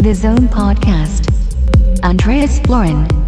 The 0.00 0.12
Zone 0.12 0.48
Podcast. 0.48 1.28
Andreas 2.02 2.58
Florin. 2.60 3.27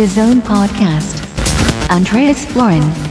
The 0.00 0.06
Zone 0.06 0.40
Podcast. 0.40 1.20
Andreas 1.90 2.46
Florin. 2.46 3.09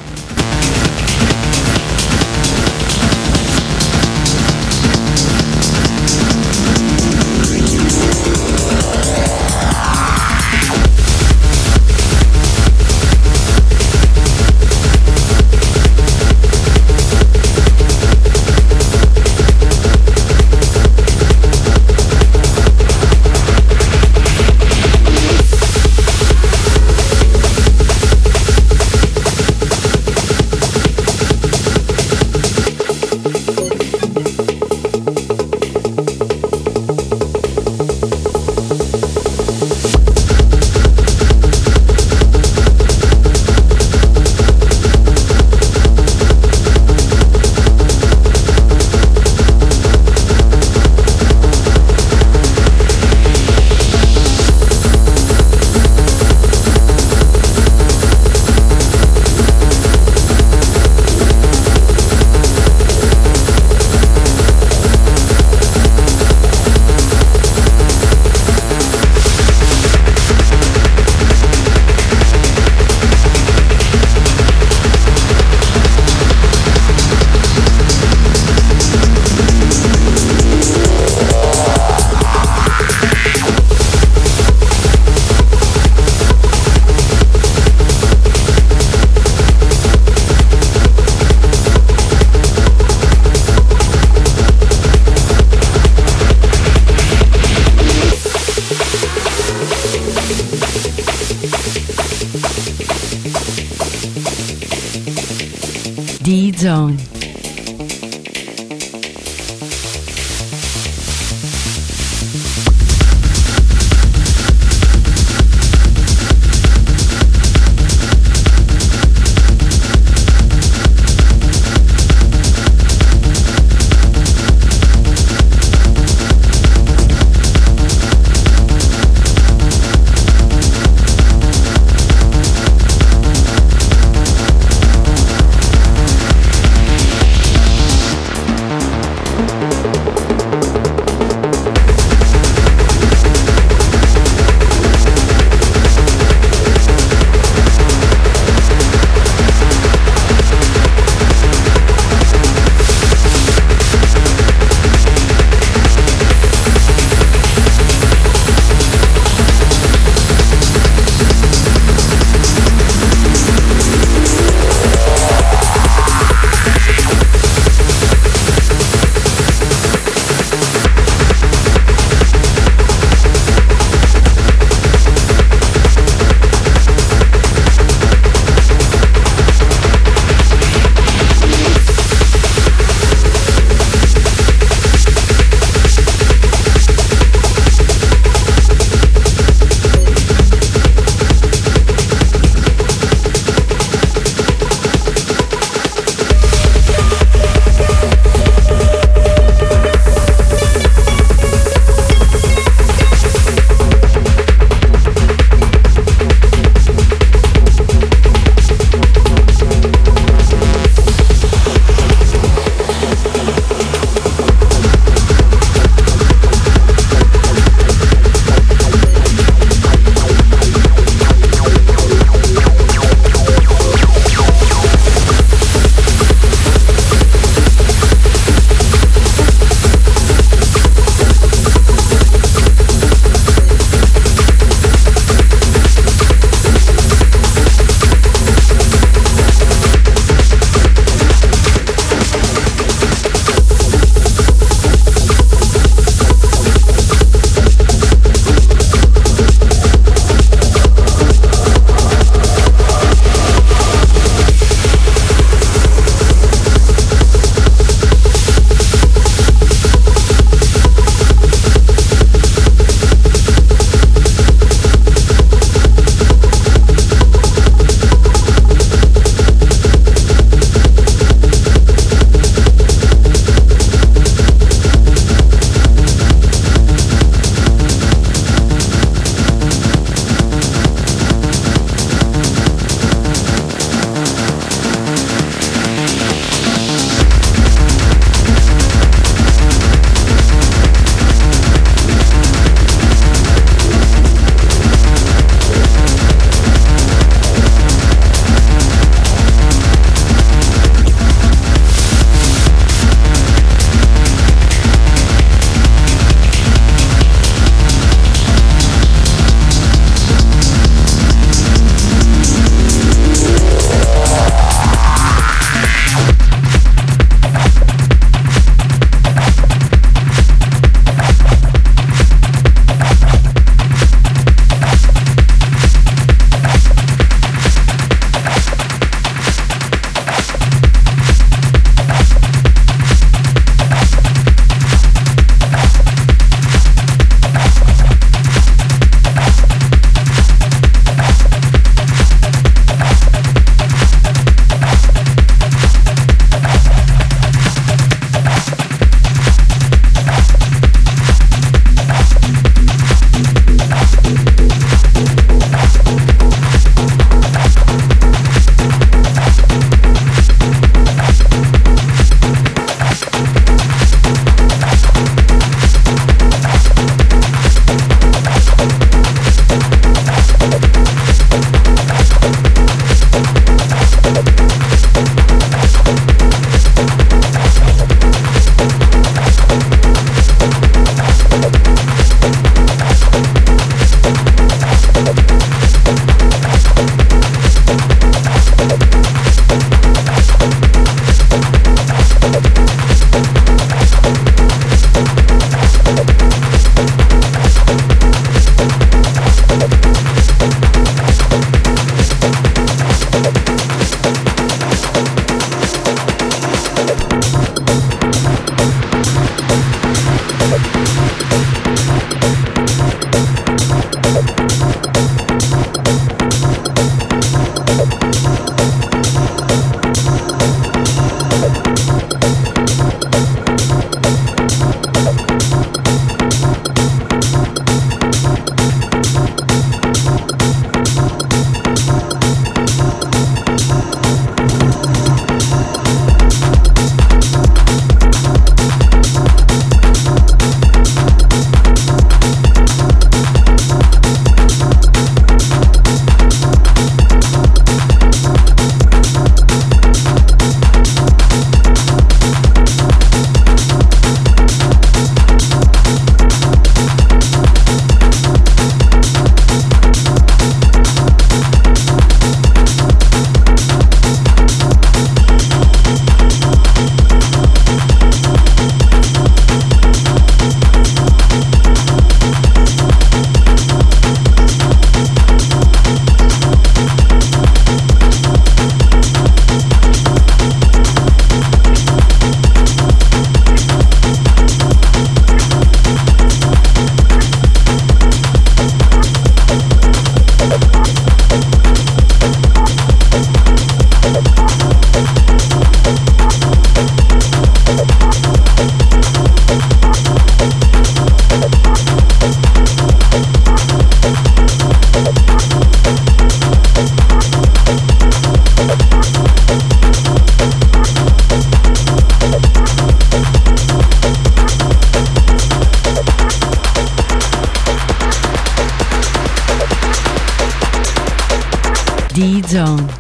Zone. 522.70 523.19